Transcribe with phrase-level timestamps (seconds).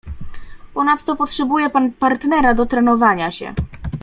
[0.73, 3.53] "Ponadto potrzebuje pan partnera do trenowania się."